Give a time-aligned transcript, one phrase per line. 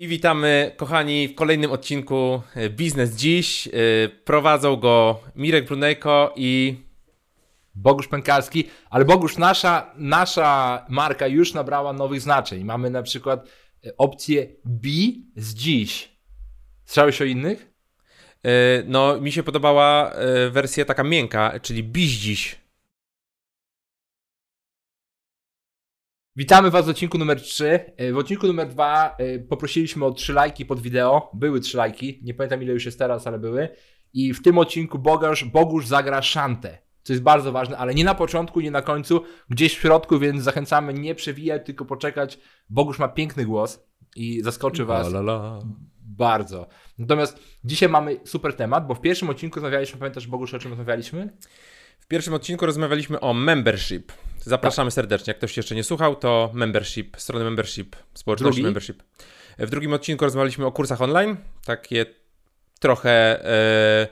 [0.00, 3.68] I witamy, kochani, w kolejnym odcinku e, Biznes Dziś.
[3.68, 3.70] E,
[4.08, 6.76] prowadzą go Mirek Brunejko i
[7.74, 12.64] Bogusz Pękalski, ale Bogusz, nasza, nasza marka już nabrała nowych znaczeń.
[12.64, 13.48] Mamy na przykład
[13.86, 14.88] e, opcję B
[15.36, 16.18] z dziś.
[16.84, 17.68] Słyszałeś o innych?
[18.84, 20.12] No, mi się podobała
[20.50, 22.58] wersja taka miękka, czyli Biś Dziś.
[26.38, 27.80] Witamy Was w odcinku numer 3.
[27.96, 31.30] E, w odcinku numer 2 e, poprosiliśmy o 3 lajki pod wideo.
[31.34, 33.68] Były 3 lajki, nie pamiętam ile już jest teraz, ale były.
[34.12, 38.14] I w tym odcinku Bogusz, Bogusz zagra szantę, co jest bardzo ważne, ale nie na
[38.14, 42.38] początku, nie na końcu, gdzieś w środku, więc zachęcamy nie przewijać, tylko poczekać.
[42.70, 45.58] Bogusz ma piękny głos i zaskoczy Was la, la, la.
[46.02, 46.66] bardzo.
[46.98, 51.36] Natomiast dzisiaj mamy super temat, bo w pierwszym odcinku rozmawialiśmy, pamiętasz Bogusz, o czym rozmawialiśmy?
[52.00, 54.12] W pierwszym odcinku rozmawialiśmy o membership.
[54.38, 54.94] Zapraszamy tak.
[54.94, 55.30] serdecznie.
[55.30, 58.62] Jak ktoś jeszcze nie słuchał, to membership, strony membership, społeczności Drugi?
[58.62, 59.02] membership.
[59.58, 61.36] W drugim odcinku rozmawialiśmy o kursach online.
[61.64, 62.06] Takie
[62.80, 64.08] trochę e,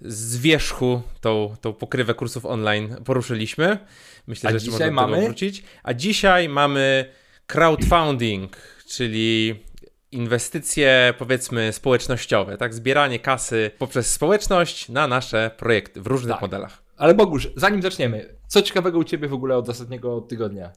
[0.00, 3.78] z wierzchu tą, tą pokrywę kursów online poruszyliśmy.
[4.26, 5.24] Myślę, A że jeszcze można mamy?
[5.24, 5.62] wrócić.
[5.82, 7.12] A dzisiaj mamy
[7.46, 9.64] crowdfunding, czyli
[10.12, 12.74] inwestycje powiedzmy społecznościowe, tak?
[12.74, 16.42] Zbieranie kasy poprzez społeczność na nasze projekty w różnych tak.
[16.42, 16.82] modelach.
[17.00, 20.72] Ale Bogusz, zanim zaczniemy, co ciekawego u Ciebie w ogóle od ostatniego tygodnia?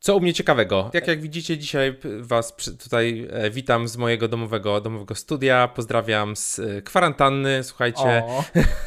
[0.00, 0.90] Co u mnie ciekawego?
[0.94, 5.68] Jak, jak widzicie, dzisiaj Was tutaj e, witam z mojego domowego, domowego studia.
[5.68, 8.22] Pozdrawiam z e, kwarantanny, słuchajcie.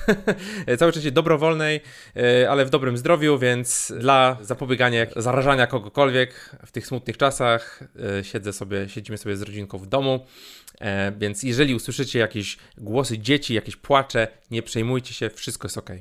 [0.80, 1.82] Całe szczęście dobrowolnej,
[2.16, 7.84] e, ale w dobrym zdrowiu, więc dla zapobiegania zarażania kogokolwiek w tych smutnych czasach
[8.22, 10.26] siedzę sobie, siedzimy sobie z rodzinką w domu.
[11.18, 15.92] Więc jeżeli usłyszycie jakieś głosy dzieci, jakieś płacze, nie przejmujcie się, wszystko jest ok.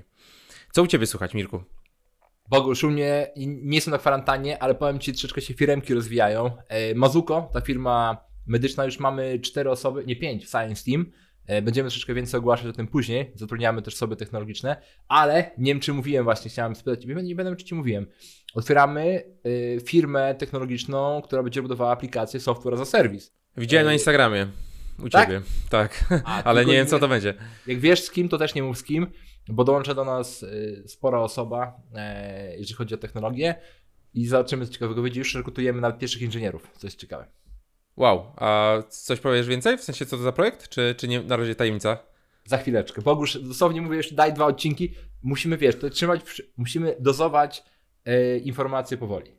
[0.71, 1.63] Co u Ciebie słychać, Mirku?
[2.51, 6.51] Bogusz, u mnie nie jestem na kwarantannie, ale powiem Ci, troszeczkę się firemki rozwijają.
[6.69, 11.07] E, Mazuko, ta firma medyczna, już mamy cztery osoby, nie pięć w Science Team.
[11.47, 13.33] E, będziemy troszeczkę więcej ogłaszać o tym później.
[13.35, 14.77] Zatrudniamy też osoby technologiczne,
[15.09, 18.07] ale nie wiem, czy mówiłem właśnie, chciałem spytać, nie, nie będę czy Ci mówiłem.
[18.55, 23.31] Otwieramy y, firmę technologiczną, która będzie budowała aplikację software as a service.
[23.57, 24.47] Widziałem na Instagramie.
[24.99, 25.29] U tak?
[25.29, 26.05] ciebie, tak.
[26.25, 27.35] A, ale nie wiem, co to będzie.
[27.67, 29.07] Jak wiesz z kim, to też nie mów z kim
[29.49, 33.55] bo dołącza do nas y, spora osoba, e, jeżeli chodzi o technologię
[34.15, 35.19] i zobaczymy, co ciekawego wyjdzie.
[35.19, 37.27] Już rekrutujemy nawet pierwszych inżynierów, co jest ciekawe.
[37.97, 39.79] Wow, a coś powiesz więcej?
[39.79, 40.69] W sensie, co to za projekt?
[40.69, 41.99] Czy, czy nie, na razie tajemnica?
[42.45, 43.03] Za chwileczkę.
[43.03, 44.95] Bogusz, dosłownie mówię jeszcze, daj dwa odcinki.
[45.23, 47.65] Musimy, wiesz, to trzymać, musimy dozować
[48.05, 49.31] e, informacje powoli.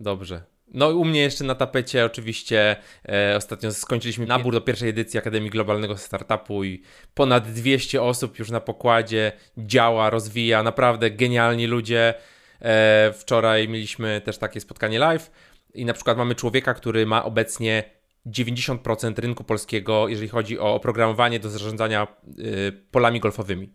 [0.00, 0.53] Dobrze.
[0.68, 2.76] No u mnie jeszcze na tapecie oczywiście
[3.08, 6.82] e, ostatnio skończyliśmy nabór do pierwszej edycji Akademii Globalnego Startupu i
[7.14, 12.14] ponad 200 osób już na pokładzie działa, rozwija, naprawdę genialni ludzie.
[12.60, 15.30] E, wczoraj mieliśmy też takie spotkanie live
[15.74, 17.84] i na przykład mamy człowieka, który ma obecnie
[18.26, 22.06] 90% rynku polskiego, jeżeli chodzi o oprogramowanie do zarządzania
[22.38, 23.72] y, polami golfowymi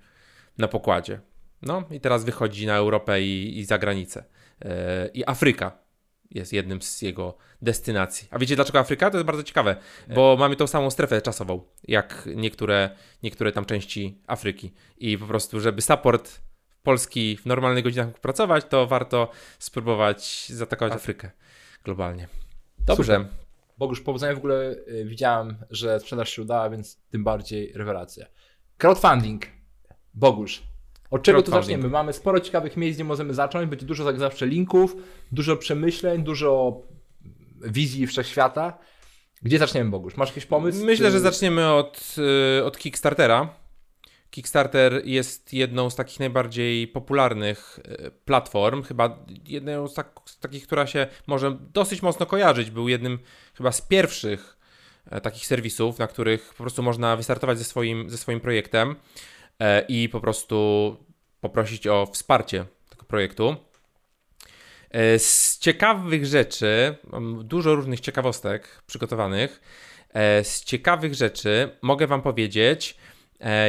[0.58, 1.20] na pokładzie.
[1.62, 4.24] No i teraz wychodzi na Europę i, i za granicę.
[4.66, 5.78] E, I Afryka
[6.32, 8.28] jest jednym z jego destynacji.
[8.32, 9.12] A wiecie dlaczego Afryka?
[9.12, 9.76] To jest bardzo ciekawe,
[10.16, 12.90] bo mamy tą samą strefę czasową, jak niektóre,
[13.24, 14.74] niektóre tam części Afryki.
[14.98, 16.42] I po prostu, żeby support
[16.84, 21.32] Polski w normalnych godzinach mógł pracować, to warto spróbować zaatakować Afrykę
[21.84, 22.28] globalnie.
[22.80, 23.18] Dobrze.
[23.18, 23.28] Super.
[23.78, 28.26] Bogusz, powodzenia w ogóle y, widziałem, że sprzedaż się udała, więc tym bardziej rewelacja.
[28.78, 29.46] Crowdfunding.
[30.14, 30.64] Bogusz,
[31.12, 31.90] od czego tu zaczniemy?
[31.90, 33.70] Mamy sporo ciekawych miejsc, gdzie możemy zacząć.
[33.70, 34.96] Będzie dużo jak zawsze linków,
[35.32, 36.82] dużo przemyśleń, dużo
[37.62, 38.78] wizji wszechświata.
[39.42, 40.18] Gdzie zaczniemy, Bogusz?
[40.18, 40.86] Masz jakiś pomysł?
[40.86, 42.16] Myślę, że zaczniemy od,
[42.60, 43.54] y, od Kickstartera.
[44.30, 50.68] Kickstarter jest jedną z takich najbardziej popularnych y, platform, chyba jedną z, tak, z takich,
[50.68, 52.72] która się może dosyć mocno kojarzyć.
[52.72, 53.20] Był jednym
[53.54, 54.58] chyba z pierwszych
[55.12, 58.96] e, takich serwisów, na których po prostu można wystartować ze swoim, ze swoim projektem.
[59.60, 60.98] E, i po prostu
[61.42, 63.56] poprosić o wsparcie tego projektu.
[64.92, 69.62] E, z ciekawych rzeczy, mam dużo różnych ciekawostek przygotowanych.
[70.14, 72.98] E, z ciekawych rzeczy mogę Wam powiedzieć,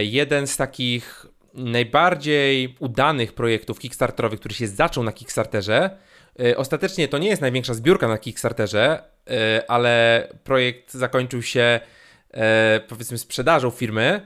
[0.00, 5.90] jeden z takich najbardziej udanych projektów Kickstarterowych, który się zaczął na Kickstarterze.
[6.56, 9.02] Ostatecznie to nie jest największa zbiórka na Kickstarterze,
[9.68, 11.80] ale projekt zakończył się
[12.88, 14.20] powiedzmy sprzedażą firmy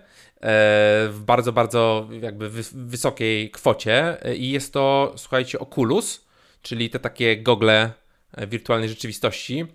[1.12, 6.26] w bardzo, bardzo jakby wysokiej kwocie e, i jest to, słuchajcie, Oculus,
[6.62, 7.92] czyli te takie gogle
[8.32, 9.66] e, wirtualnej rzeczywistości,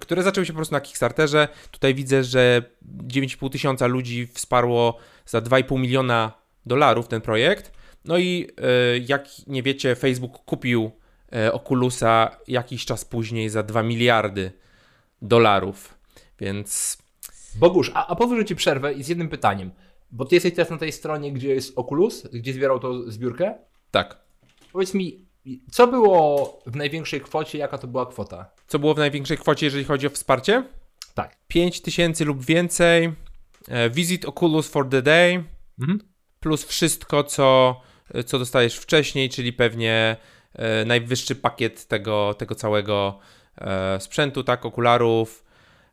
[0.00, 1.48] które zaczęły się po prostu na Kickstarterze.
[1.70, 2.62] Tutaj widzę, że
[3.06, 6.32] 9,5 tysiąca ludzi wsparło za 2,5 miliona
[6.66, 7.72] dolarów ten projekt.
[8.04, 8.48] No i
[9.06, 10.90] jak nie wiecie, Facebook kupił
[11.52, 14.52] Oculusa jakiś czas później za 2 miliardy
[15.22, 15.94] dolarów.
[16.40, 16.98] Więc
[17.54, 19.70] Bogusz, a, a ci przerwę i z jednym pytaniem.
[20.10, 23.54] Bo ty jesteś teraz na tej stronie, gdzie jest Oculus, gdzie zbierał tą zbiórkę.
[23.90, 24.26] tak.
[24.72, 25.26] Powiedz mi,
[25.70, 28.50] co było w największej kwocie, jaka to była kwota?
[28.66, 30.64] Co było w największej kwocie, jeżeli chodzi o wsparcie?
[31.14, 31.36] Tak.
[31.48, 33.12] 5 tysięcy lub więcej.
[33.68, 35.44] E, Visit Oculus for the day.
[35.80, 36.00] Mhm.
[36.40, 37.80] Plus wszystko, co,
[38.26, 40.16] co dostajesz wcześniej, czyli pewnie
[40.52, 43.18] e, najwyższy pakiet tego, tego całego
[43.58, 45.44] e, sprzętu, tak, okularów.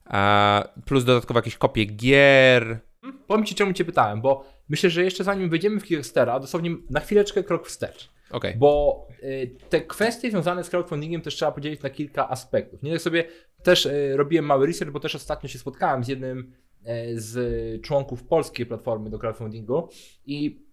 [0.06, 2.80] A plus dodatkowo jakieś kopie gier.
[3.28, 7.00] Powiem ci, czemu cię pytałem, bo myślę, że jeszcze zanim wejdziemy w Kickstartera, dosłownie na
[7.00, 8.10] chwileczkę krok wstecz.
[8.32, 8.56] Okej.
[8.56, 12.84] Bo y, te kwestie związane z crowdfundingiem też trzeba podzielić na kilka aspektów.
[12.84, 13.24] Nie tak sobie
[13.64, 18.24] też y, robiłem mały research, bo też ostatnio się spotkałem z jednym y, z członków
[18.24, 19.90] polskiej platformy do crowdfundingu
[20.26, 20.66] i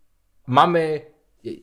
[0.47, 1.01] mamy,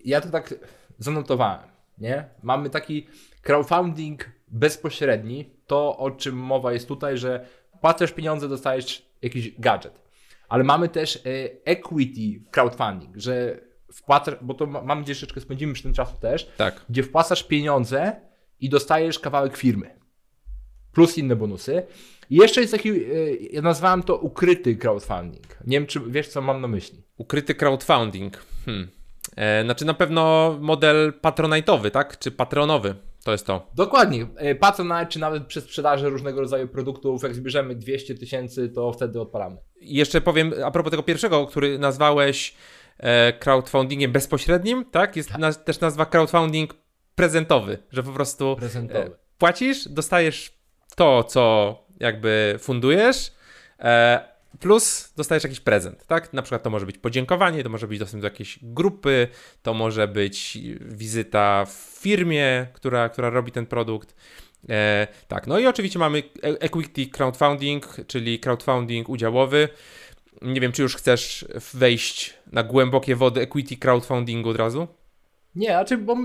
[0.05, 0.55] ja to tak
[0.99, 2.29] zanotowałem, nie?
[2.43, 3.07] Mamy taki
[3.41, 7.45] crowdfunding bezpośredni, to o czym mowa jest tutaj, że
[7.81, 10.06] płacisz pieniądze, dostajesz jakiś gadżet.
[10.49, 11.21] Ale mamy też y,
[11.65, 13.59] equity crowdfunding, że
[13.94, 16.85] wpłacasz, bo to ma- mam gdzieś troszeczkę spędzimy przy tym czasu też, Tak.
[16.89, 18.21] gdzie wpłacasz pieniądze
[18.59, 19.97] i dostajesz kawałek firmy.
[20.94, 21.83] Plus inne bonusy.
[22.29, 25.57] I jeszcze jest taki, y, ja nazwałem to ukryty crowdfunding.
[25.67, 27.03] Nie wiem, czy wiesz, co mam na myśli.
[27.17, 28.38] Ukryty crowdfunding.
[28.65, 28.88] Hmm.
[29.35, 32.19] E, znaczy na pewno model patronite'owy, tak?
[32.19, 32.95] Czy patronowy.
[33.23, 33.71] To jest to.
[33.75, 34.27] Dokładnie.
[34.51, 39.21] Y, Patronite, czy nawet przy sprzedaży różnego rodzaju produktów, jak zbierzemy 200 tysięcy, to wtedy
[39.21, 39.57] odpalamy.
[39.81, 42.53] Jeszcze powiem a propos tego pierwszego, który nazwałeś
[42.97, 45.15] e, crowdfundingiem bezpośrednim, tak?
[45.15, 46.74] Jest na, też nazwa crowdfunding
[47.15, 49.00] prezentowy, że po prostu Prezentowy.
[49.00, 50.53] e, płacisz, dostajesz
[50.95, 53.31] to, co jakby fundujesz,
[53.79, 56.33] e, plus dostajesz jakiś prezent, tak?
[56.33, 59.27] Na przykład to może być podziękowanie, to może być dostęp do jakiejś grupy,
[59.63, 64.15] to może być wizyta w firmie, która, która robi ten produkt.
[64.69, 69.69] E, tak, no i oczywiście mamy e- equity crowdfunding, czyli crowdfunding udziałowy.
[70.42, 74.88] Nie wiem, czy już chcesz wejść na głębokie wody equity crowdfundingu od razu?
[75.56, 76.18] Nie, znaczy, bo,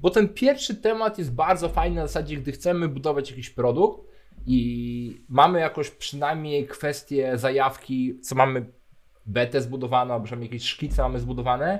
[0.00, 4.08] bo ten pierwszy temat jest bardzo fajny na zasadzie, gdy chcemy budować jakiś produkt
[4.46, 8.66] i mamy jakoś przynajmniej kwestię zajawki, co mamy
[9.26, 11.78] betę zbudowaną, albo jakieś szkice mamy zbudowane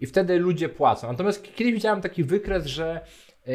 [0.00, 1.08] i wtedy ludzie płacą.
[1.12, 3.00] Natomiast kiedyś widziałem taki wykres, że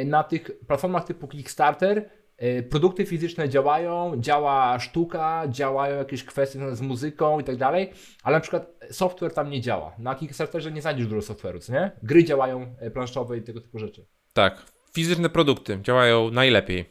[0.06, 6.82] na tych platformach typu Kickstarter e, produkty fizyczne działają, działa sztuka, działają jakieś kwestie z
[6.82, 7.92] muzyką i tak dalej,
[8.24, 9.96] ale na przykład software tam nie działa.
[9.98, 11.92] Na Kickstarterze nie znajdziesz dużo software'u, co nie?
[12.04, 14.06] Gry działają e, planszowe i tego typu rzeczy.
[14.34, 16.86] Tak, fizyczne produkty działają najlepiej.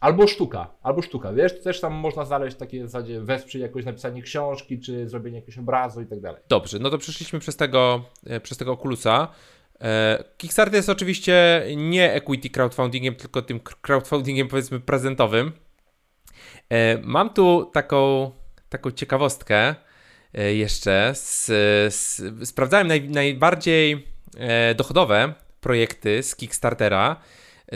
[0.00, 4.22] Albo sztuka, albo sztuka, wiesz, też tam można znaleźć takie w zasadzie wesprzyj jakoś napisanie
[4.22, 6.42] książki, czy zrobienie jakiegoś obrazu i tak dalej.
[6.48, 9.28] Dobrze, no to przeszliśmy przez tego, e, przez tego Oculusa.
[9.80, 15.52] E, Kickstarter jest oczywiście nie equity crowdfundingiem, tylko tym crowdfundingiem powiedzmy prezentowym.
[16.68, 18.30] E, Mam tu taką,
[18.68, 19.74] taką ciekawostkę
[20.34, 21.12] e, jeszcze.
[21.14, 21.46] Z,
[21.94, 24.16] z, sprawdzałem naj, najbardziej
[24.76, 27.20] dochodowe projekty z Kickstartera.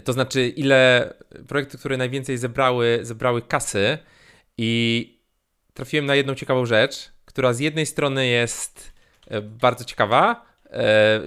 [0.05, 1.15] To znaczy, ile
[1.49, 3.99] projekty, które najwięcej zebrały, zebrały kasy
[4.59, 5.21] i
[5.75, 8.93] trafiłem na jedną ciekawą rzecz, która z jednej strony jest
[9.43, 10.50] bardzo ciekawa,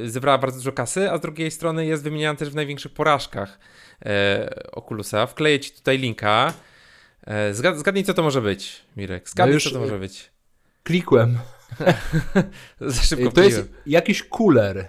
[0.05, 3.59] zebrała bardzo dużo kasy, a z drugiej strony jest wymieniana też w największych porażkach
[4.05, 5.27] e, Oculusa.
[5.27, 6.53] Wkleję ci tutaj linka.
[7.27, 9.29] E, zgad- zgadnij, co to może być, Mirek.
[9.29, 10.31] Zgadnij, już, co to e, może być.
[10.83, 11.39] Klikłem.
[12.81, 14.87] Za szybko To jest jakiś cooler.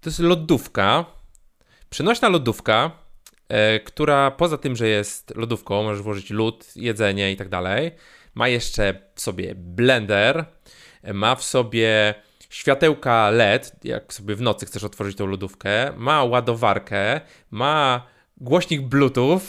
[0.00, 1.04] To jest lodówka,
[1.90, 2.90] przenośna lodówka,
[3.48, 7.90] e, która poza tym, że jest lodówką, możesz włożyć lód, jedzenie i tak dalej,
[8.34, 10.44] ma jeszcze w sobie blender,
[11.02, 12.14] e, ma w sobie
[12.56, 17.20] światełka LED, jak sobie w nocy chcesz otworzyć tą lodówkę, ma ładowarkę,
[17.50, 19.40] ma głośnik Bluetooth,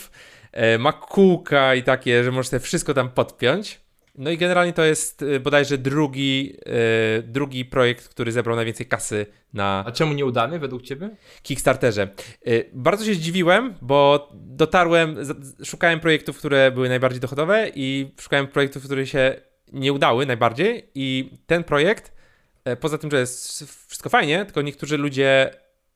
[0.52, 3.82] e, ma kółka i takie, że możesz sobie wszystko tam podpiąć.
[4.16, 9.26] No i generalnie to jest e, bodajże drugi, e, drugi projekt, który zebrał najwięcej kasy
[9.54, 11.10] na A czemu nieudany według ciebie?
[11.44, 12.08] Kickstarterze.
[12.74, 15.16] Bardzo się zdziwiłem, bo dotarłem,
[15.64, 19.36] szukałem projektów, które były najbardziej dochodowe i szukałem projektów, które się
[19.74, 22.17] nie udały najbardziej i ten projekt,
[22.76, 25.52] poza tym, że jest wszystko fajnie, tylko niektórzy ludzie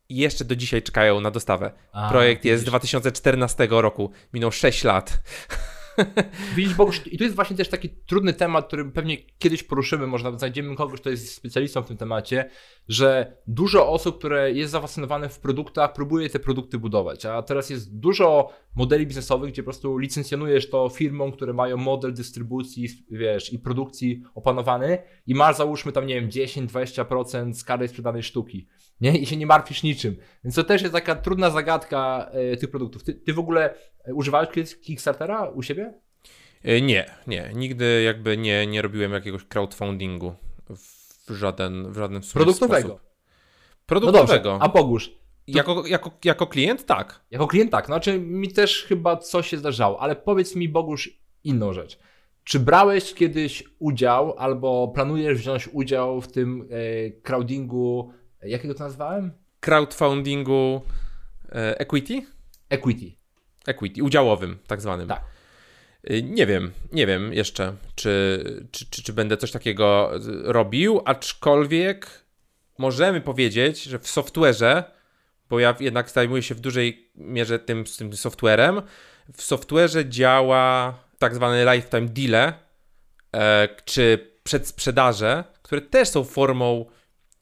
[0.09, 1.71] jeszcze do dzisiaj czekają na dostawę.
[1.91, 2.71] A, Projekt jest z widzisz.
[2.71, 5.21] 2014 roku, minął 6 lat.
[6.55, 10.23] Widzisz, Bogusz, i tu jest właśnie też taki trudny temat, który pewnie kiedyś poruszymy, może
[10.23, 12.49] nawet znajdziemy kogoś, kto jest specjalistą w tym temacie,
[12.91, 17.99] że dużo osób, które jest zafascynowane w produktach, próbuje te produkty budować, a teraz jest
[17.99, 23.59] dużo modeli biznesowych, gdzie po prostu licencjonujesz to firmom, które mają model dystrybucji, wiesz, i
[23.59, 28.67] produkcji opanowany i masz załóżmy tam, nie wiem, 10-20% z każdej sprzedanej sztuki,
[29.01, 29.17] nie?
[29.17, 30.15] I się nie martwisz niczym.
[30.43, 33.03] Więc to też jest taka trudna zagadka e, tych produktów.
[33.03, 33.73] Ty, ty w ogóle
[34.05, 34.49] e, używałeś
[34.81, 35.93] Kickstartera u siebie?
[36.63, 37.51] E, Nie, nie.
[37.55, 40.35] Nigdy jakby nie, nie robiłem jakiegoś crowdfundingu
[40.77, 42.33] w żaden, w żaden sposób.
[42.33, 42.87] Produktowego.
[42.87, 44.57] No dobrze, Produktowego.
[44.61, 45.11] a Bogusz,
[45.47, 47.21] jako, jako, jako klient tak.
[47.31, 51.73] jako klient tak, znaczy mi też chyba coś się zdarzało, ale powiedz mi Bogusz inną
[51.73, 51.99] rzecz.
[52.43, 58.83] Czy brałeś kiedyś udział albo planujesz wziąć udział w tym e, crowdingu, e, jakiego to
[58.83, 59.31] nazwałem?
[59.59, 60.81] Crowdfundingu
[61.51, 62.21] e, equity?
[62.69, 63.11] Equity.
[63.67, 65.07] Equity, udziałowym tak zwanym.
[65.07, 65.23] Tak.
[66.09, 71.01] Y, Nie wiem, nie wiem jeszcze, czy, czy, czy, czy będę coś takiego z- robił,
[71.05, 72.07] aczkolwiek
[72.77, 74.83] możemy powiedzieć, że w software'ze,
[75.49, 78.81] bo ja jednak zajmuję się w dużej mierze tym, tym software'em,
[79.33, 82.53] w software'ze działa tak zwane lifetime deal,
[83.35, 86.85] e, czy przedsprzedaże, które też są formą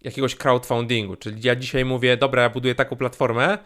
[0.02, 3.58] jakiegoś crowdfundingu, czyli ja dzisiaj mówię, dobra, ja buduję taką platformę,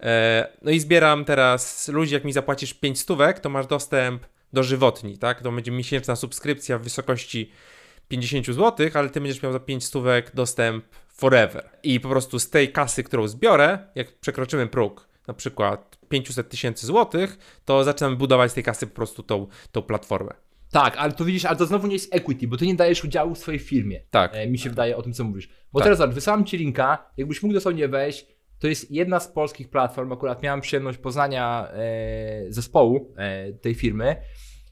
[0.00, 4.62] e, no i zbieram teraz ludzi, jak mi zapłacisz 5 stówek, to masz dostęp do
[4.62, 5.42] żywotni, tak?
[5.42, 7.50] To będzie miesięczna subskrypcja w wysokości
[8.08, 11.70] 50 zł, ale ty będziesz miał za 5 stówek dostęp forever.
[11.82, 16.86] I po prostu z tej kasy, którą zbiorę, jak przekroczymy próg, na przykład 500 tysięcy
[16.86, 20.34] złotych, to zaczynamy budować z tej kasy po prostu tą, tą platformę.
[20.70, 23.34] Tak, ale to widzisz, ale to znowu nie jest equity, bo ty nie dajesz udziału
[23.34, 24.00] w swojej firmie.
[24.10, 24.30] Tak.
[24.34, 25.48] E, mi się wydaje o tym, co mówisz.
[25.72, 25.84] Bo Tak.
[25.84, 28.26] teraz zobacz, wysyłam ci linka, jakbyś mógł dosłownie wejść,
[28.60, 34.16] to jest jedna z polskich platform, akurat miałem przyjemność poznania e, zespołu e, tej firmy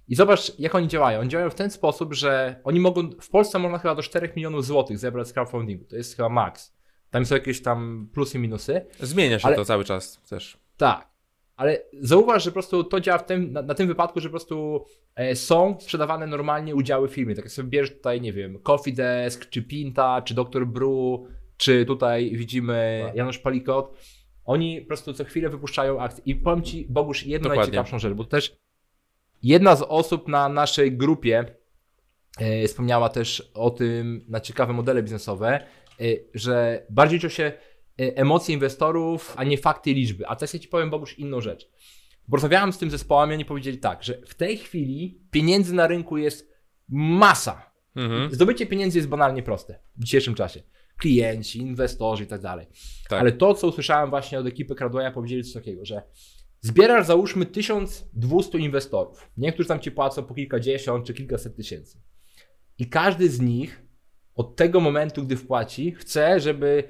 [0.08, 1.20] i zobacz, jak oni działają.
[1.20, 4.66] Oni działają w ten sposób, że oni mogą, w Polsce można chyba do 4 milionów
[4.66, 6.78] złotych zebrać z crowdfundingu, to jest chyba max.
[7.10, 8.86] Tam są jakieś tam plusy, minusy.
[9.00, 10.58] Zmienia się Ale- to cały czas też.
[10.76, 11.08] Tak.
[11.56, 14.30] Ale zauważ, że po prostu to działa w tym, na, na tym wypadku, że po
[14.30, 17.34] prostu e, są sprzedawane normalnie udziały w firmie.
[17.34, 20.66] Tak jak sobie bierzesz tutaj, nie wiem, Coffee Desk, czy Pinta, czy Dr.
[20.66, 21.20] Brew,
[21.58, 23.12] czy tutaj widzimy.
[23.14, 23.98] Janusz Palikot.
[24.44, 26.22] Oni po prostu co chwilę wypuszczają akcje.
[26.26, 27.60] I powiem Ci, Bogusz, jedną Dokładnie.
[27.60, 28.56] najciekawszą rzecz, bo też
[29.42, 31.44] jedna z osób na naszej grupie
[32.38, 35.60] e, wspomniała też o tym na ciekawe modele biznesowe,
[36.00, 40.26] e, że bardziej liczą się e, emocje inwestorów, a nie fakty i liczby.
[40.26, 41.70] A teraz ja Ci powiem, Bogusz, inną rzecz.
[42.28, 45.86] Bo rozmawiałem z tym zespołem i oni powiedzieli tak, że w tej chwili pieniędzy na
[45.86, 46.52] rynku jest
[46.88, 47.72] masa.
[47.96, 48.34] Mhm.
[48.34, 50.62] Zdobycie pieniędzy jest banalnie proste w dzisiejszym czasie.
[50.98, 52.66] Klienci, inwestorzy i tak dalej.
[53.08, 53.20] Tak.
[53.20, 56.02] Ale to, co usłyszałem właśnie od ekipy Crowdwaya, powiedzieli coś takiego, że
[56.60, 59.30] zbierasz załóżmy 1200 inwestorów.
[59.36, 62.00] Niektórzy tam ci płacą po kilkadziesiąt czy kilkaset tysięcy.
[62.78, 63.82] I każdy z nich
[64.34, 66.84] od tego momentu, gdy wpłaci, chce, żeby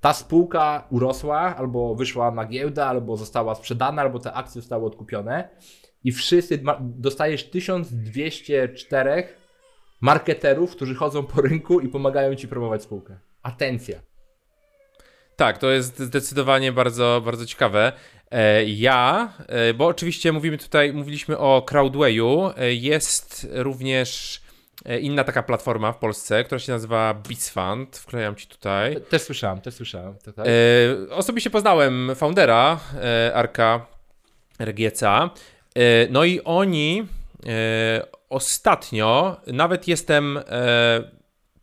[0.00, 5.48] ta spółka urosła, albo wyszła na giełdę, albo została sprzedana, albo te akcje zostały odkupione.
[6.04, 9.28] I wszyscy dostajesz 1204
[10.00, 13.18] marketerów, którzy chodzą po rynku i pomagają ci promować spółkę.
[13.48, 13.98] Atencja.
[15.36, 17.92] Tak, to jest zdecydowanie bardzo, bardzo ciekawe.
[18.30, 24.40] E, Ja, e, bo oczywiście mówimy tutaj, mówiliśmy o Crowdwayu, e, jest również
[25.00, 28.94] inna taka platforma w Polsce, która się nazywa Bizfund, wklejam ci tutaj.
[28.94, 30.14] Te- Też słyszałem, też słyszałem.
[30.24, 30.46] Tak, tak.
[31.10, 32.80] Osobiście poznałem foundera
[33.34, 33.86] Arka
[34.58, 35.30] Regieca.
[36.10, 37.06] No i oni
[38.30, 40.38] ostatnio, nawet jestem,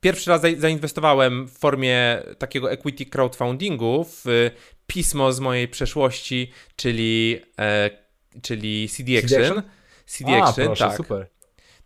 [0.02, 4.52] pierwszy raz za- zainwestowałem w formie takiego equity crowdfundingu w
[4.88, 7.90] pismo z mojej przeszłości, czyli, e,
[8.42, 9.58] czyli CD CD Action.
[9.58, 9.64] Action?
[10.06, 10.98] CD A, Action, proszę, tak.
[10.98, 11.28] super.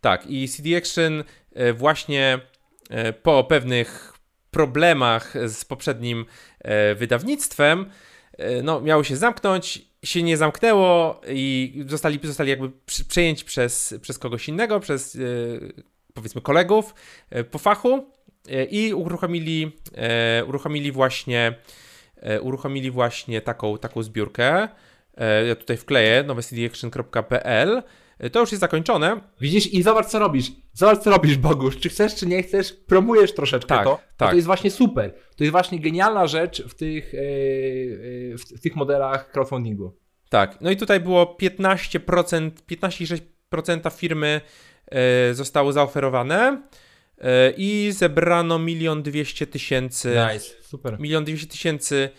[0.01, 1.23] Tak, i CD Action
[1.53, 2.39] e, właśnie
[2.89, 4.13] e, po pewnych
[4.51, 6.25] problemach z poprzednim
[6.59, 7.89] e, wydawnictwem,
[8.63, 12.71] no, miało się zamknąć, się nie zamknęło i zostali, zostali jakby
[13.07, 15.17] przejęci przez, przez kogoś innego, przez
[16.13, 16.95] powiedzmy kolegów
[17.29, 18.05] e, po fachu
[18.49, 21.55] e, i uruchomili, e, uruchomili właśnie
[22.41, 24.67] uruchomili właśnie taką, taką zbiórkę.
[25.47, 27.83] Ja tutaj wkleję nowecdaction.pl.
[28.19, 29.21] E, To już jest zakończone.
[29.41, 30.51] Widzisz i zobacz co robisz.
[30.73, 31.77] Zobacz co robisz, Bogusz.
[31.77, 33.99] Czy chcesz, czy nie chcesz, promujesz troszeczkę Tak, to.
[34.17, 34.29] tak.
[34.29, 35.13] To jest właśnie super.
[35.37, 37.11] To jest właśnie genialna rzecz w tych,
[38.37, 39.97] w, tych modelach crowdfundingu.
[40.29, 44.41] Tak, no i tutaj było 15%, 15,6% firmy
[45.33, 46.61] zostało zaoferowane
[47.17, 50.13] e, i zebrano milion dwieście tysięcy
[50.61, 50.99] Super.
[50.99, 52.09] milion dwieście tysięcy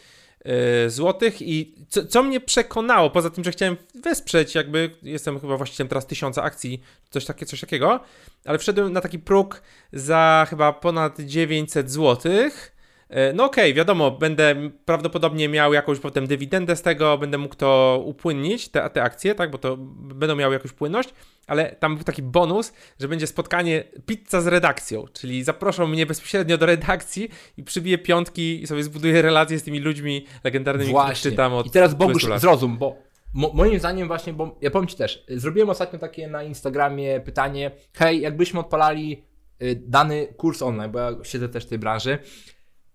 [0.44, 5.56] e, złotych i co, co mnie przekonało, poza tym, że chciałem wesprzeć, jakby jestem chyba
[5.56, 8.00] właścicielem teraz tysiąca akcji, coś, takie, coś takiego,
[8.44, 9.62] ale wszedłem na taki próg
[9.92, 12.76] za chyba ponad 900 złotych.
[13.08, 18.02] E, No okej, wiadomo, będę prawdopodobnie miał jakąś potem dywidendę z tego, będę mógł to
[18.06, 19.76] upłynnić, te, te akcje, tak, bo to
[20.14, 21.08] będą miały jakąś płynność,
[21.50, 26.58] ale tam był taki bonus, że będzie spotkanie pizza z redakcją, czyli zaproszą mnie bezpośrednio
[26.58, 31.30] do redakcji i przybiję piątki i sobie zbuduję relacje z tymi ludźmi legendarnymi, których Właśnie.
[31.30, 32.40] czytam od I teraz Bogusz 20 lat.
[32.40, 32.96] zrozum, bo
[33.34, 37.70] Mo, moim zdaniem właśnie, bo ja powiem Ci też, zrobiłem ostatnio takie na Instagramie pytanie,
[37.92, 39.24] hej, jakbyśmy odpalali
[39.62, 42.18] y, dany kurs online, bo ja siedzę też w tej branży,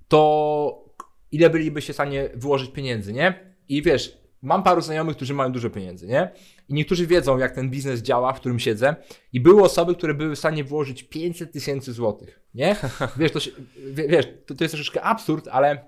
[0.07, 0.85] to
[1.31, 3.55] ile bylibyście w stanie wyłożyć pieniędzy, nie?
[3.69, 6.31] I wiesz, mam paru znajomych, którzy mają dużo pieniędzy, nie?
[6.69, 8.95] I niektórzy wiedzą, jak ten biznes działa, w którym siedzę.
[9.33, 12.75] I były osoby, które były w stanie włożyć 500 tysięcy złotych, nie?
[13.17, 13.51] Wiesz, to, się,
[13.93, 15.85] wiesz to, to jest troszeczkę absurd, ale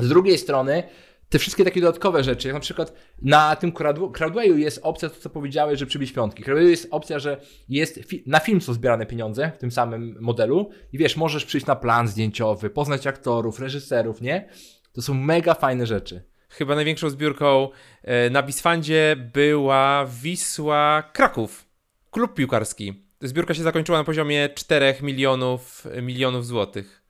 [0.00, 0.82] z drugiej strony
[1.28, 3.72] te wszystkie takie dodatkowe rzeczy, jak na przykład na tym
[4.12, 6.42] Crowdwayu jest opcja, to co powiedziałeś, że przybić piątki.
[6.42, 10.70] Crowdwayu jest opcja, że jest fi na film są zbierane pieniądze w tym samym modelu
[10.92, 14.48] i wiesz, możesz przyjść na plan zdjęciowy, poznać aktorów, reżyserów, nie?
[14.92, 16.33] To są mega fajne rzeczy.
[16.58, 17.68] Chyba największą zbiórką
[18.02, 21.66] e, na Bisfandzie była Wisła Kraków,
[22.10, 23.04] klub piłkarski.
[23.20, 27.02] Zbiórka się zakończyła na poziomie 4 milionów, milionów złotych.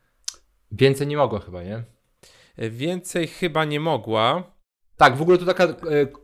[0.72, 1.82] Więcej nie mogło chyba, nie?
[2.58, 4.54] Więcej chyba nie mogła.
[4.96, 5.74] Tak, w ogóle to taka e,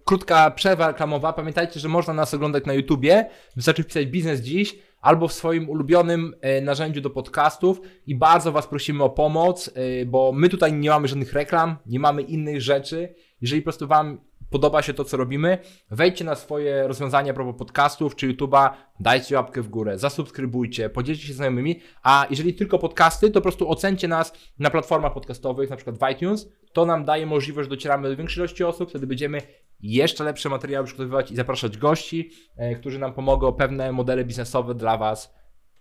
[0.04, 1.32] krótka przerwa reklamowa.
[1.32, 3.30] Pamiętajcie, że można nas oglądać na YouTubie.
[3.56, 7.80] Wystarczy wpisać biznes dziś albo w swoim ulubionym e, narzędziu do podcastów.
[8.07, 12.00] I bardzo Was prosimy o pomoc, e, bo my tutaj nie mamy żadnych reklam, nie
[12.00, 13.14] mamy innych rzeczy.
[13.40, 14.19] Jeżeli po prostu Wam
[14.50, 15.59] podoba się to, co robimy,
[15.90, 21.33] wejdźcie na swoje rozwiązania propos podcastów czy YouTube'a, dajcie łapkę w górę, zasubskrybujcie, podzielcie się
[21.33, 25.99] znajomymi, a jeżeli tylko podcasty, to po prostu ocencie nas na platformach podcastowych, na przykład
[25.99, 29.42] w iTunes, to nam daje możliwość, że docieramy do większej ilości osób, wtedy będziemy
[29.80, 34.96] jeszcze lepsze materiały przygotowywać i zapraszać gości, e, którzy nam pomogą pewne modele biznesowe dla
[34.96, 35.34] Was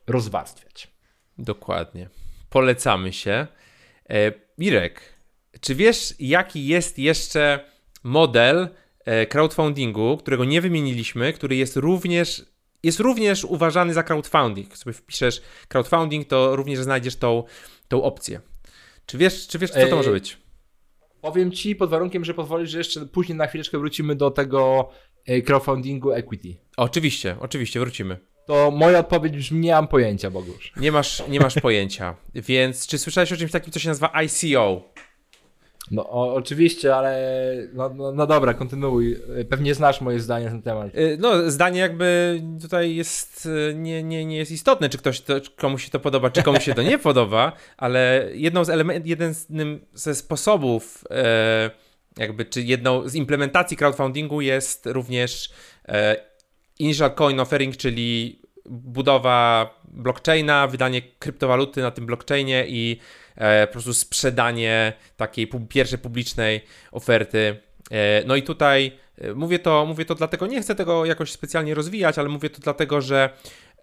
[0.08, 0.88] rozwarstwiać.
[1.38, 2.10] Dokładnie.
[2.50, 3.48] Polecamy się.
[4.10, 5.02] E, Mirek,
[5.62, 7.60] czy wiesz, jaki jest jeszcze
[8.04, 8.70] model
[9.06, 12.46] e, crowdfundingu, którego nie wymieniliśmy, który jest również,
[12.84, 14.70] jest również uważany za crowdfunding.
[14.70, 17.44] Jak sobie wpiszesz crowdfunding, to również znajdziesz tą,
[17.88, 18.42] tą opcję.
[19.06, 20.38] Czy wiesz, czy wiesz, co to może być?
[21.22, 24.90] Powiem ci pod warunkiem, że pozwolisz, że jeszcze później na chwileczkę wrócimy do tego
[25.26, 26.56] e, crowdfundingu equity.
[26.78, 28.18] Oczywiście, oczywiście, wrócimy.
[28.46, 30.74] To moja odpowiedź brzmi, nie mam pojęcia, Bogusz.
[30.78, 32.16] Nie masz, nie masz pojęcia.
[32.36, 34.82] Więc czy słyszałeś o czymś takim, co się nazywa ICO?
[35.92, 37.18] No o, oczywiście, ale
[37.74, 39.18] no, no, no, dobra, kontynuuj.
[39.50, 40.96] Pewnie znasz moje zdanie na ten temat.
[40.96, 45.34] Y, no, zdanie jakby tutaj jest y, nie, nie, nie jest istotne, czy ktoś to,
[45.56, 49.34] komuś się to podoba, czy komuś się to nie podoba, ale jedną z element, jeden
[49.94, 51.72] ze sposobów e,
[52.18, 55.50] jakby, czy jedną z implementacji crowdfundingu jest również
[55.88, 56.16] e,
[56.80, 63.00] initial coin offering, czyli budowa blockchaina, wydanie kryptowaluty na tym blockchainie i
[63.68, 66.62] po prostu sprzedanie takiej pierwszej publicznej
[66.92, 67.60] oferty.
[67.92, 71.76] E, no i tutaj e, mówię to, mówię to dlatego, nie chcę tego jakoś specjalnie
[71.76, 73.30] rozwijać, ale mówię to dlatego, że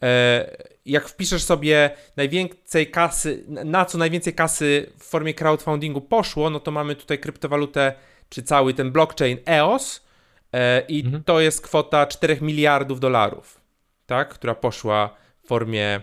[0.03, 0.57] e,
[0.87, 6.71] jak wpiszesz sobie najwięcej kasy, na co najwięcej kasy w formie crowdfundingu poszło, no to
[6.71, 7.93] mamy tutaj kryptowalutę,
[8.29, 10.07] czy cały ten blockchain EOS
[10.53, 11.25] e, i mhm.
[11.25, 13.61] to jest kwota 4 miliardów dolarów,
[14.07, 16.01] tak, która poszła w formie,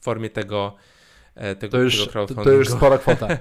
[0.00, 0.97] w formie tego, e,
[1.58, 3.28] tego, to już, tego to, to już spora kwota.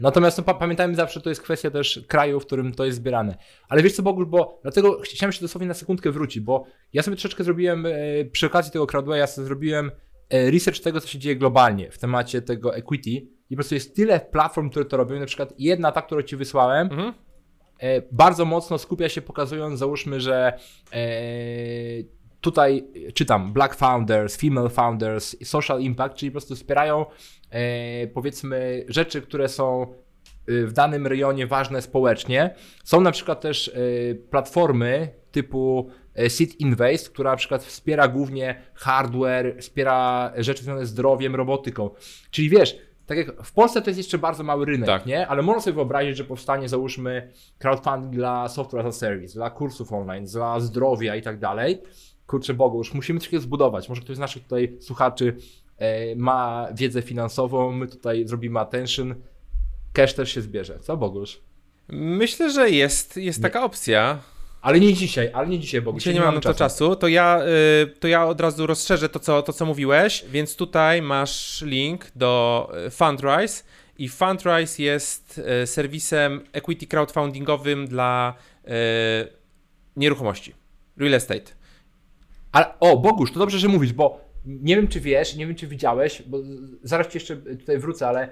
[0.00, 3.36] Natomiast no, pamiętajmy zawsze, to jest kwestia też kraju, w którym to jest zbierane.
[3.68, 7.16] Ale wiesz co, Bogusz, bo dlatego chciałem się dosłownie na sekundkę wrócić, bo ja sobie
[7.16, 7.90] troszeczkę zrobiłem, e,
[8.24, 9.90] przy okazji tego crowdwaya, ja sobie zrobiłem
[10.30, 13.96] e, research tego, co się dzieje globalnie w temacie tego equity i po prostu jest
[13.96, 17.12] tyle platform, które to robią, na przykład jedna ta, którą ci wysłałem, mhm.
[18.12, 20.58] bardzo mocno skupia się pokazując, załóżmy, że
[22.40, 27.06] tutaj czytam Black Founders, Female Founders, Social Impact, czyli po prostu wspierają
[27.50, 29.86] e, powiedzmy rzeczy, które są e,
[30.46, 32.54] w danym rejonie ważne społecznie.
[32.84, 38.62] Są na przykład też e, platformy typu e, Seed Invest, która na przykład wspiera głównie
[38.74, 41.90] hardware, wspiera rzeczy związane z zdrowiem, robotyką.
[42.30, 45.06] Czyli wiesz, tak jak w Polsce to jest jeszcze bardzo mały rynek, tak.
[45.06, 45.28] nie?
[45.28, 49.92] Ale można sobie wyobrazić, że powstanie załóżmy crowdfunding dla software as a service, dla kursów
[49.92, 51.82] online, dla zdrowia i tak dalej
[52.28, 53.88] kurczę Bogu, już musimy coś zbudować.
[53.88, 55.36] Może ktoś z naszych tutaj słuchaczy
[55.78, 59.14] e, ma wiedzę finansową, my tutaj zrobimy attention,
[59.92, 60.78] cash też się zbierze.
[60.80, 61.40] Co Bogusz?
[61.88, 64.20] Myślę, że jest, jest taka opcja.
[64.60, 66.96] Ale nie dzisiaj, ale nie dzisiaj, bo dzisiaj nie, nie mam na to czasu.
[66.96, 67.40] To ja,
[67.82, 72.06] y, to ja od razu rozszerzę to co, to, co mówiłeś, więc tutaj masz link
[72.16, 73.64] do y, Fundrise
[73.98, 78.34] i Fundrise jest y, serwisem equity crowdfundingowym dla
[79.96, 80.54] nieruchomości,
[80.96, 81.57] real estate.
[82.52, 85.66] Ale, o, Bogusz, to dobrze, że mówisz, bo nie wiem, czy wiesz, nie wiem, czy
[85.66, 86.38] widziałeś, bo
[86.82, 88.28] zaraz ci jeszcze tutaj wrócę, ale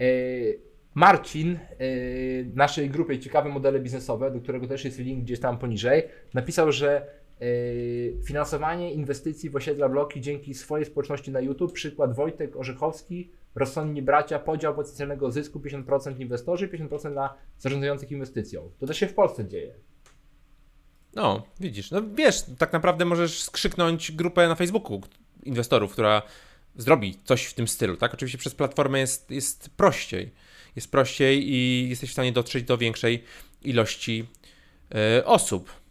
[0.00, 0.60] yy,
[0.94, 6.02] Marcin yy, naszej grupie Ciekawe Modele Biznesowe, do którego też jest link gdzieś tam poniżej,
[6.34, 7.06] napisał, że
[7.40, 14.02] yy, finansowanie inwestycji w osiedla bloki dzięki swojej społeczności na YouTube, przykład Wojtek Orzechowski, rozsądni
[14.02, 18.70] bracia, podział potencjalnego zysku 50% inwestorzy, 50% dla zarządzających inwestycją.
[18.78, 19.74] To też się w Polsce dzieje.
[21.14, 21.90] No, widzisz.
[21.90, 25.02] No wiesz, tak naprawdę możesz skrzyknąć grupę na Facebooku
[25.42, 26.22] inwestorów, która
[26.76, 28.14] zrobi coś w tym stylu, tak?
[28.14, 30.30] Oczywiście przez platformę jest, jest prościej.
[30.76, 33.24] Jest prościej i jesteś w stanie dotrzeć do większej
[33.62, 34.26] ilości
[35.18, 35.81] y, osób.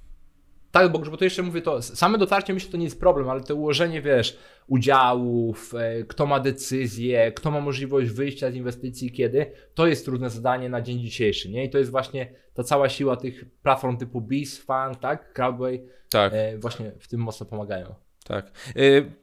[0.71, 3.55] Tak, bo, to jeszcze mówię, to same dotarcie myślę, to nie jest problem, ale to
[3.55, 9.87] ułożenie, wiesz, udziałów, e, kto ma decyzję, kto ma możliwość wyjścia z inwestycji, kiedy, to
[9.87, 11.65] jest trudne zadanie na dzień dzisiejszy, nie?
[11.65, 16.33] I to jest właśnie ta cała siła tych platform typu Biz, Fund, tak, Crowdway, tak.
[16.33, 17.95] E, właśnie w tym mocno pomagają.
[18.23, 18.51] Tak.
[18.77, 19.21] Y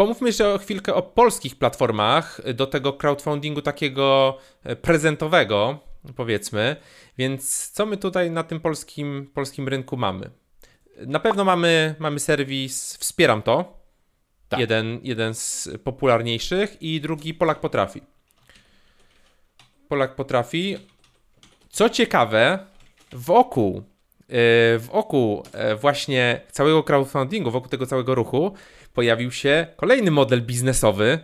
[0.00, 5.78] Pomówmy jeszcze o chwilkę o polskich platformach do tego crowdfundingu takiego e, prezentowego,
[6.16, 6.76] powiedzmy.
[7.18, 10.30] Więc co my tutaj na tym polskim, polskim rynku mamy?
[11.06, 13.80] Na pewno mamy, mamy serwis Wspieram to.
[14.48, 14.60] Tak.
[14.60, 18.00] Jeden, jeden z popularniejszych i drugi Polak Potrafi.
[19.88, 20.76] Polak Potrafi.
[21.68, 22.58] Co ciekawe,
[23.12, 23.82] wokół,
[24.28, 28.54] e, wokół e, właśnie całego crowdfundingu, wokół tego całego ruchu,
[28.94, 31.18] pojawił się kolejny model biznesowy,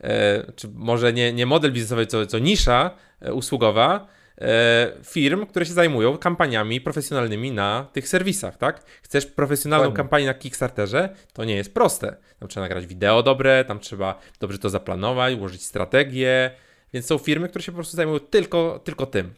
[0.00, 2.90] e, czy może nie, nie model biznesowy, co, co nisza
[3.32, 4.06] usługowa,
[5.04, 8.84] firm, które się zajmują kampaniami profesjonalnymi na tych serwisach, tak?
[9.02, 11.14] Chcesz profesjonalną kampanię na Kickstarterze?
[11.32, 12.16] To nie jest proste.
[12.38, 16.50] Tam trzeba nagrać wideo dobre, tam trzeba dobrze to zaplanować, ułożyć strategię,
[16.92, 19.34] więc są firmy, które się po prostu zajmują tylko, tylko tym.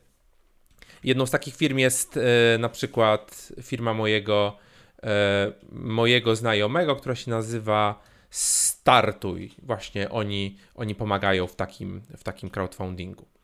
[1.05, 4.59] Jedną z takich firm jest e, na przykład firma mojego,
[5.03, 9.55] e, mojego znajomego, która się nazywa Startuj.
[9.63, 13.36] Właśnie oni, oni pomagają w takim, w takim crowdfundingu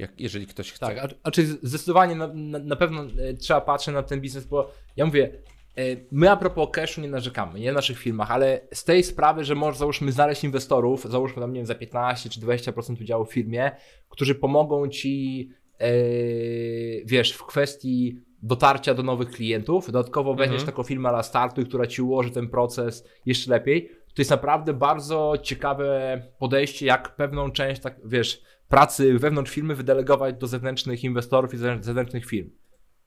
[0.00, 0.86] jak, jeżeli ktoś chce.
[0.86, 4.70] Tak, a, czy zdecydowanie na, na, na pewno e, trzeba patrzeć na ten biznes, bo
[4.96, 5.32] ja mówię,
[5.76, 9.44] e, My a propos cashu nie narzekamy, nie w naszych filmach, ale z tej sprawy,
[9.44, 13.32] że może załóżmy znaleźć inwestorów, załóżmy tam nie wiem, za 15 czy 20% udziału w
[13.32, 13.70] firmie,
[14.08, 15.48] którzy pomogą ci,
[15.80, 20.66] yy, wiesz, w kwestii dotarcia do nowych klientów, dodatkowo weźmiesz mhm.
[20.66, 25.34] taką firmę na startu, która ci ułoży ten proces jeszcze lepiej, to jest naprawdę bardzo
[25.42, 31.56] ciekawe podejście, jak pewną część, tak wiesz, pracy wewnątrz firmy wydelegować do zewnętrznych inwestorów i
[31.80, 32.50] zewnętrznych firm.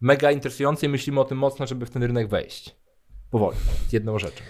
[0.02, 2.76] Mega interesujące i myślimy o tym mocno, żeby w ten rynek wejść.
[3.32, 3.58] Powoli,
[3.92, 4.44] jedną rzeczą.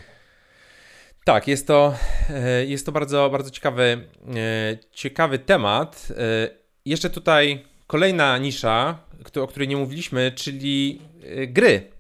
[1.26, 1.94] Tak, jest to,
[2.30, 6.08] e, jest to bardzo, bardzo ciekawy, e, ciekawy temat.
[6.18, 6.50] E,
[6.86, 9.00] jeszcze tutaj kolejna nisza,
[9.42, 11.02] o której nie mówiliśmy, czyli
[11.48, 11.93] gry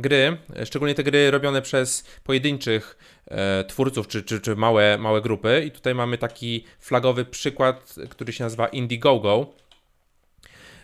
[0.00, 5.62] gry, szczególnie te gry robione przez pojedynczych e, twórców czy, czy, czy małe, małe grupy.
[5.66, 9.54] I tutaj mamy taki flagowy przykład, który się nazywa Indiegogo.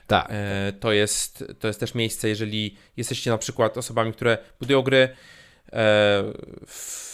[0.06, 0.26] Tak.
[0.30, 4.98] E, to, jest, to jest też miejsce, jeżeli jesteście na przykład osobami, które budują gry
[4.98, 5.08] e,
[6.66, 7.04] w,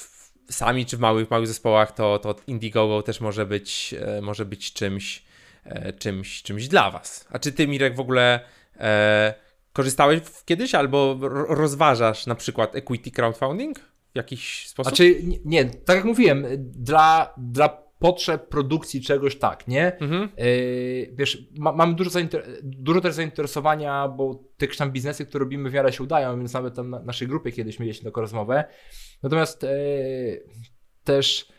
[0.51, 4.73] sami czy w małych, małych zespołach, to, to Indiegogo też może być, e, może być
[4.73, 5.23] czymś,
[5.65, 7.27] e, czymś, czymś dla Was.
[7.31, 8.41] A czy ty, Mirek, w ogóle
[8.77, 9.35] e,
[9.73, 13.79] Korzystałeś kiedyś albo rozważasz na przykład equity crowdfunding
[14.13, 14.89] w jakiś sposób?
[14.89, 19.99] Znaczy, nie, tak jak mówiłem, dla, dla potrzeb produkcji czegoś tak, nie?
[19.99, 20.29] Mhm.
[20.37, 22.11] Yy, wiesz, ma, mamy dużo,
[22.63, 26.75] dużo też zainteresowania, bo te tam biznesy, które robimy w miarę się udają, więc nawet
[26.75, 28.65] tam na naszej grupie kiedyś mieliśmy taką rozmowę.
[29.23, 30.45] Natomiast yy,
[31.05, 31.53] też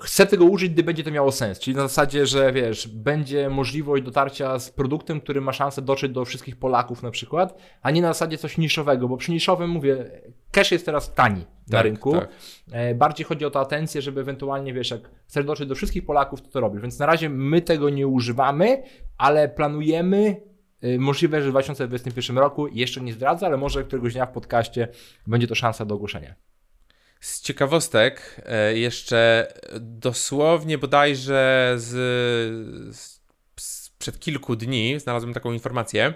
[0.00, 1.58] chcę tego użyć, gdy będzie to miało sens.
[1.58, 6.24] Czyli na zasadzie, że wiesz, będzie możliwość dotarcia z produktem, który ma szansę dotrzeć do
[6.24, 10.10] wszystkich Polaków na przykład, a nie na zasadzie coś niszowego, bo przy niszowym mówię,
[10.50, 12.12] cash jest teraz tani na tak, rynku.
[12.12, 12.28] Tak.
[12.72, 16.42] E, bardziej chodzi o tę atencję, żeby ewentualnie, wiesz, jak chcesz dotrzeć do wszystkich Polaków,
[16.42, 16.82] to to robisz.
[16.82, 18.82] Więc na razie my tego nie używamy,
[19.18, 20.36] ale planujemy
[20.80, 24.88] e, Możliwe, że w 2021 roku jeszcze nie zdradzę, ale może któregoś dnia w podcaście
[25.26, 26.49] będzie to szansa do ogłoszenia.
[27.20, 31.86] Z ciekawostek e, jeszcze dosłownie bodajże z,
[32.96, 33.20] z,
[33.56, 36.14] z przed kilku dni znalazłem taką informację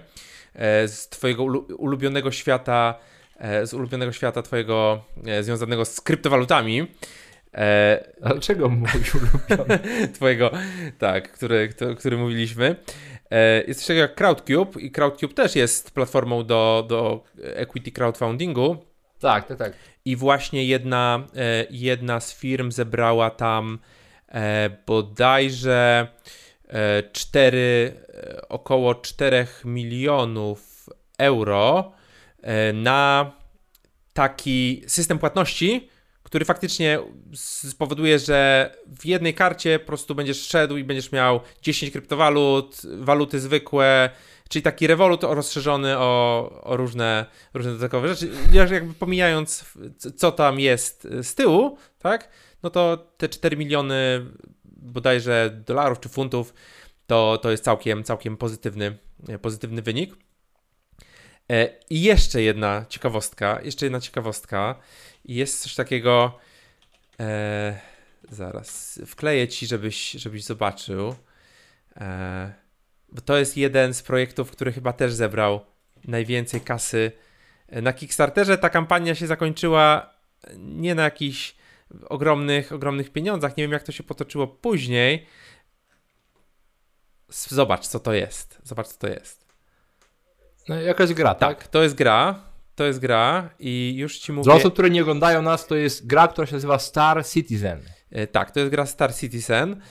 [0.53, 1.43] e, z twojego
[1.77, 2.99] ulubionego świata,
[3.37, 5.03] e, z ulubionego świata twojego
[5.41, 6.87] związanego z kryptowalutami.
[8.21, 9.79] Ale czego mówisz ulubiony?
[10.15, 10.51] twojego,
[10.97, 12.75] tak, który, który mówiliśmy.
[13.67, 18.77] Jest coś takiego jak Crowdcube i Crowdcube też jest platformą do, do equity crowdfundingu.
[19.19, 19.73] Tak, tak, tak.
[20.05, 23.79] I właśnie jedna, e, jedna z firm zebrała tam
[24.27, 26.07] e, bodajże
[27.11, 31.91] 4, e, około 4 milionów euro
[32.73, 33.31] na
[34.13, 35.89] taki system płatności,
[36.35, 36.99] który faktycznie
[37.69, 43.39] spowoduje, że w jednej karcie po prostu będziesz szedł i będziesz miał 10 kryptowalut, waluty
[43.39, 44.09] zwykłe,
[44.49, 48.31] Czyli taki rewolut rozszerzony o, o różne, różne dodatkowe rzeczy.
[48.53, 49.65] Jakby pomijając,
[50.17, 52.29] co tam jest z tyłu, tak?
[52.63, 54.25] No to te 4 miliony
[54.65, 56.53] bodajże dolarów czy funtów
[57.07, 58.97] to, to jest całkiem, całkiem pozytywny,
[59.41, 60.15] pozytywny wynik.
[61.51, 64.79] E, I jeszcze jedna ciekawostka, jeszcze jedna ciekawostka.
[65.25, 66.39] Jest coś takiego.
[67.19, 67.79] E,
[68.29, 71.15] zaraz wkleję ci, żebyś, żebyś zobaczył.
[71.97, 72.53] E,
[73.09, 75.65] bo to jest jeden z projektów, który chyba też zebrał
[76.07, 77.11] najwięcej kasy.
[77.71, 80.13] Na Kickstarterze ta kampania się zakończyła
[80.57, 81.55] nie na jakichś
[82.09, 83.57] ogromnych, ogromnych pieniądzach.
[83.57, 85.25] Nie wiem, jak to się potoczyło później.
[87.29, 88.59] Zobacz, co to jest.
[88.63, 89.45] Zobacz, co to jest.
[90.69, 91.57] No, jakaś gra, tak?
[91.57, 92.43] Tak, to jest gra.
[92.75, 94.43] To jest gra i już ci mówię...
[94.43, 97.79] Dla osób, które nie oglądają nas, to jest gra, która się nazywa Star Citizen.
[98.11, 99.81] E, tak, to jest gra Star Citizen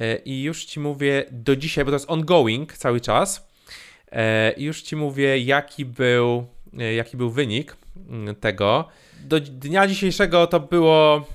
[0.00, 3.48] e, i już ci mówię do dzisiaj, bo to jest ongoing cały czas.
[4.12, 6.46] E, I już ci mówię, jaki był,
[6.96, 7.76] jaki był wynik
[8.08, 8.88] mm, tego.
[9.24, 11.26] Do dnia dzisiejszego to było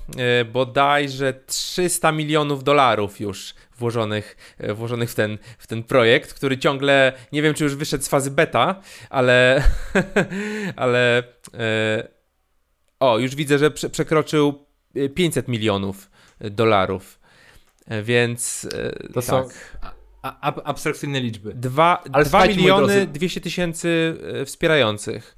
[0.54, 7.42] bodajże 300 milionów dolarów już włożonych, włożonych w, ten, w ten projekt, który ciągle, nie
[7.42, 9.64] wiem czy już wyszedł z fazy beta, ale,
[10.84, 11.24] ale
[13.00, 14.66] o, już widzę, że przekroczył
[15.16, 17.20] 500 milionów dolarów.
[17.88, 19.24] E, więc e, to tak.
[19.24, 19.48] są
[20.22, 21.54] a, abstrakcyjne liczby.
[21.54, 25.36] 2, 2 miliony 200 tysięcy e, wspierających.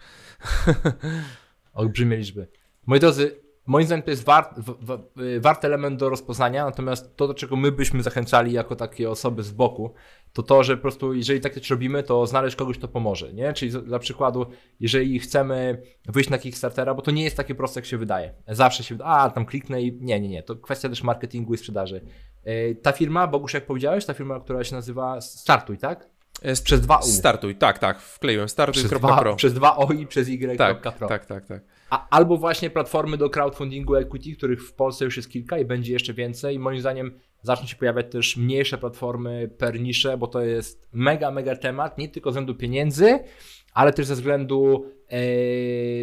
[1.73, 2.47] Olbrzymie liczby.
[2.85, 4.59] Moi drodzy, Moim zdaniem to jest wart,
[5.39, 9.51] wart element do rozpoznania, natomiast to, do czego my byśmy zachęcali jako takie osoby z
[9.51, 9.93] boku,
[10.33, 13.53] to to, że po prostu jeżeli tak coś robimy, to znaleźć kogoś, kto pomoże, nie?
[13.53, 14.45] Czyli dla przykładu,
[14.79, 18.33] jeżeli chcemy wyjść na Kickstartera, bo to nie jest takie proste, jak się wydaje.
[18.47, 22.01] Zawsze się a tam kliknę i nie, nie, nie, to kwestia też marketingu i sprzedaży.
[22.43, 26.14] E, ta firma, Bogusz, jak powiedziałeś, ta firma, która się nazywa Startuj, tak?
[26.63, 27.03] Przez dwa U.
[27.03, 29.35] Startuj, tak, tak, wkleiłem startuj.pro.
[29.35, 30.57] Przez dwa O i przez Y.pro.
[30.57, 31.63] Tak, tak, tak, tak.
[31.89, 35.93] A, albo właśnie platformy do crowdfundingu equity, których w Polsce już jest kilka i będzie
[35.93, 36.55] jeszcze więcej.
[36.55, 41.31] I moim zdaniem zaczną się pojawiać też mniejsze platformy per nisze, bo to jest mega,
[41.31, 43.19] mega temat, nie tylko ze względu pieniędzy,
[43.73, 45.19] ale też ze względu e,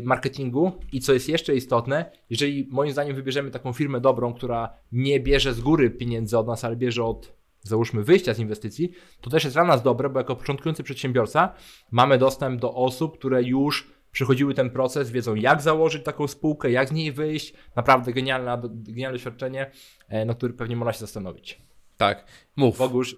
[0.03, 0.73] marketingu.
[0.93, 5.55] I co jest jeszcze istotne, jeżeli moim zdaniem wybierzemy taką firmę dobrą, która nie bierze
[5.55, 9.57] z góry pieniędzy od nas, ale bierze od załóżmy wyjścia z inwestycji, to też jest
[9.57, 11.55] dla nas dobre, bo jako początkujący przedsiębiorca
[11.91, 16.89] mamy dostęp do osób, które już przechodziły ten proces, wiedzą jak założyć taką spółkę, jak
[16.89, 17.55] z niej wyjść.
[17.77, 19.71] Naprawdę genialne, genialne doświadczenie,
[20.09, 21.63] e, na które pewnie można się zastanowić.
[21.97, 22.79] Tak, mów.
[22.79, 23.17] Bogusz,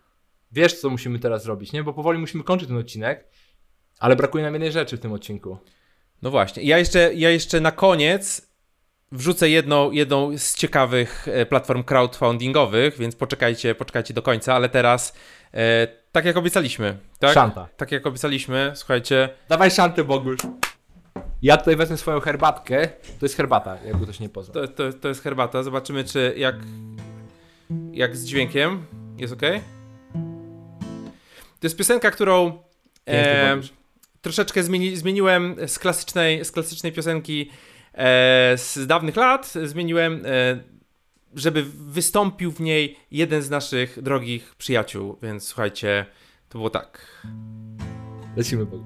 [0.53, 1.83] wiesz co musimy teraz zrobić, nie?
[1.83, 3.29] Bo powoli musimy kończyć ten odcinek,
[3.99, 5.59] ale brakuje nam jednej rzeczy w tym odcinku.
[6.23, 6.63] No właśnie.
[6.63, 8.54] Ja jeszcze, ja jeszcze na koniec
[9.15, 15.15] wrzucę jedną, jedną z ciekawych e, platform crowdfundingowych, więc poczekajcie, poczekajcie do końca, ale teraz
[15.55, 17.35] e, tak jak obiecaliśmy, tak?
[17.35, 17.69] Szanta.
[17.77, 19.29] Tak jak obiecaliśmy, słuchajcie.
[19.49, 20.41] Dawaj szantę, Bogusz.
[21.43, 22.89] Ja tutaj wezmę swoją herbatkę.
[23.21, 24.67] To jest herbata, jakby ktoś nie poznał.
[24.67, 25.63] To, to, to jest herbata.
[25.63, 26.57] Zobaczymy, czy jak,
[27.93, 28.87] jak z dźwiękiem
[29.19, 29.43] jest ok.
[31.61, 32.63] To jest piosenka, którą
[33.09, 33.57] e,
[34.23, 37.51] troszeczkę zmieni, zmieniłem z klasycznej, z klasycznej piosenki
[38.57, 39.53] z dawnych lat.
[39.65, 40.59] Zmieniłem, e,
[41.35, 45.19] żeby wystąpił w niej jeden z naszych drogich przyjaciół.
[45.23, 46.07] Więc słuchajcie,
[46.49, 47.23] to było tak.
[48.37, 48.85] Lecimy, Bogu.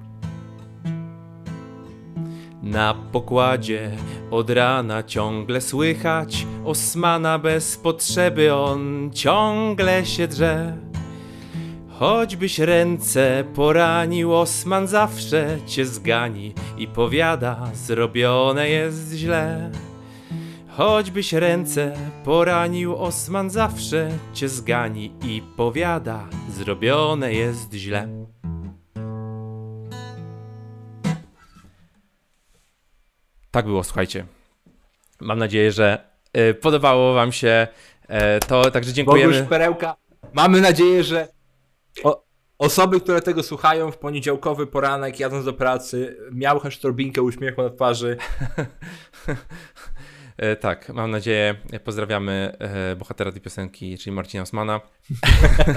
[2.63, 3.91] Na pokładzie
[4.31, 10.88] od rana ciągle słychać Osmana bez potrzeby on ciągle się drze.
[11.99, 19.71] Choćbyś ręce poranił, Osman zawsze cię zgani i powiada, zrobione jest źle.
[20.67, 21.93] Choćbyś ręce
[22.25, 28.07] poranił, Osman zawsze cię zgani i powiada, zrobione jest źle.
[33.51, 34.25] Tak było, słuchajcie.
[35.19, 36.03] Mam nadzieję, że
[36.37, 37.67] y, podobało Wam się
[38.03, 39.33] y, to, także dziękujemy.
[39.33, 39.95] Bogusz Perełka,
[40.33, 41.38] mamy nadzieję, że
[42.03, 42.23] o,
[42.57, 47.69] osoby, które tego słuchają w poniedziałkowy poranek jadąc do pracy, miały choć torbinkę uśmiechu na
[47.69, 48.17] twarzy.
[50.39, 51.55] E, tak, mam nadzieję.
[51.83, 54.81] Pozdrawiamy e, bohatera tej piosenki, czyli Marcina Osmana.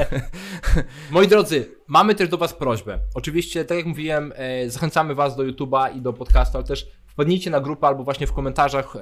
[1.11, 2.99] Moi drodzy, mamy też do Was prośbę.
[3.15, 7.51] Oczywiście, tak jak mówiłem, e, zachęcamy Was do YouTube'a i do podcastu, ale też wpadnijcie
[7.51, 8.95] na grupę albo właśnie w komentarzach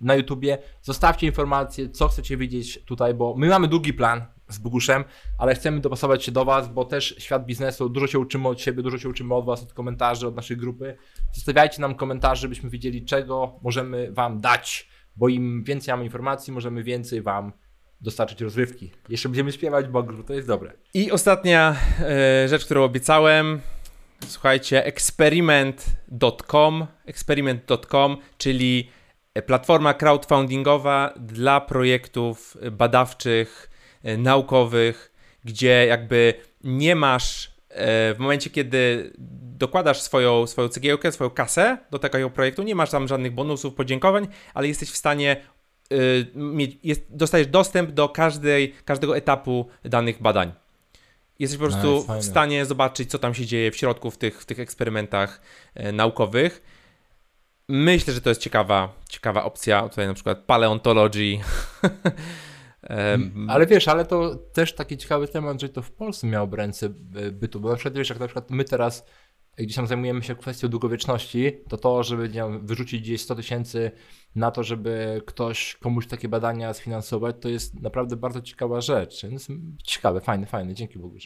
[0.00, 0.58] na YouTubie.
[0.82, 5.04] Zostawcie informacje, co chcecie widzieć tutaj, bo my mamy długi plan z Boguszem,
[5.38, 8.82] ale chcemy dopasować się do Was, bo też świat biznesu, dużo się uczymy od siebie,
[8.82, 10.96] dużo się uczymy od Was, od komentarzy, od naszej grupy.
[11.32, 16.82] Zostawiajcie nam komentarze, żebyśmy wiedzieli, czego możemy Wam dać, bo im więcej mamy informacji, możemy
[16.82, 17.52] więcej Wam
[18.00, 18.90] dostarczyć rozrywki.
[19.08, 20.72] Jeszcze będziemy śpiewać Bogu, to jest dobre.
[20.94, 23.60] I ostatnia e, rzecz, którą obiecałem.
[24.26, 28.90] Słuchajcie, experiment.com, experiment.com, czyli
[29.46, 33.70] platforma crowdfundingowa dla projektów badawczych,
[34.18, 35.12] naukowych,
[35.44, 37.54] gdzie jakby nie masz
[38.14, 39.12] w momencie, kiedy
[39.58, 44.28] dokładasz swoją, swoją cegiełkę, swoją kasę do takiego projektu, nie masz tam żadnych bonusów, podziękowań,
[44.54, 45.36] ale jesteś w stanie
[45.92, 50.52] y, mieć, jest, dostajesz dostęp do każdej, każdego etapu danych badań.
[51.38, 54.44] Jesteś po prostu w stanie zobaczyć, co tam się dzieje w środku w tych, w
[54.44, 55.40] tych eksperymentach
[55.74, 56.62] e, naukowych.
[57.68, 59.88] Myślę, że to jest ciekawa, ciekawa opcja.
[59.88, 61.38] Tutaj na przykład paleontology.
[62.88, 66.88] Mm, ale wiesz, ale to też taki ciekawy temat, że to w Polsce miało ręce
[67.32, 69.04] bytu, bo na przykład wiesz, jak na przykład my teraz
[69.58, 73.90] gdzieś tam zajmujemy się kwestią długowieczności, to to, żeby nie wiem, wyrzucić gdzieś 100 tysięcy
[74.34, 79.26] na to, żeby ktoś komuś takie badania sfinansować, to jest naprawdę bardzo ciekawa rzecz.
[79.26, 79.48] Więc
[79.84, 80.74] ciekawe, fajne, fajne.
[80.74, 81.16] Dzięki Bogu.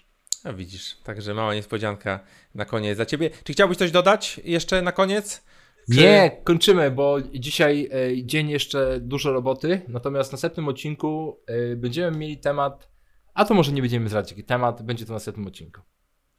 [0.44, 2.20] A widzisz, także mała niespodzianka
[2.54, 3.30] na koniec za ciebie.
[3.44, 5.44] Czy chciałbyś coś dodać jeszcze na koniec?
[5.92, 6.00] Czy...
[6.00, 9.80] Nie, kończymy, bo dzisiaj e, dzień jeszcze dużo roboty.
[9.88, 12.88] Natomiast w następnym odcinku e, będziemy mieli temat,
[13.34, 15.80] a to może nie będziemy zdradzać jaki temat, będzie to w następnym odcinku.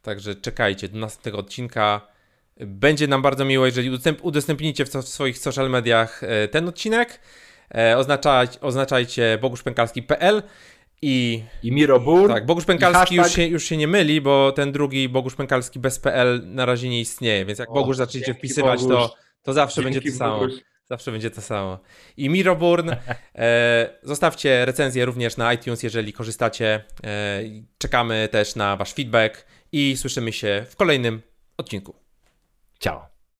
[0.02, 2.00] Także czekajcie do następnego odcinka.
[2.56, 3.90] Będzie nam bardzo miło, jeżeli
[4.22, 7.20] udostępnicie w, swoich social mediach e, ten odcinek.
[7.96, 10.42] Oznaczaj, oznaczajcie boguszpękalski.pl
[11.02, 12.28] i, I Miro Bur.
[12.28, 15.98] Tak, Bogusz Pękalski już się, już się nie myli, bo ten drugi Bogusz Pękalski bez
[15.98, 19.94] PL na razie nie istnieje, więc jak o, Bogusz zaczniecie wpisywać, to, to zawsze dzięki
[19.94, 20.46] będzie to samo.
[20.90, 21.78] Zawsze będzie to samo.
[22.16, 22.90] I Miroburn,
[23.34, 26.84] e, zostawcie recenzję również na iTunes, jeżeli korzystacie.
[27.04, 27.42] E,
[27.78, 31.22] czekamy też na Wasz feedback i słyszymy się w kolejnym
[31.56, 31.94] odcinku.
[32.78, 33.09] Ciao.